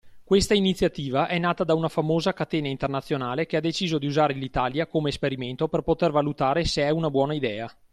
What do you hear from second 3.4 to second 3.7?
che ha